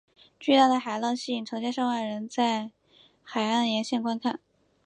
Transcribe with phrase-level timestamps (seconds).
[0.39, 2.71] 巨大的海浪吸引到成千上万人取在
[3.21, 4.39] 海岸沿线观看。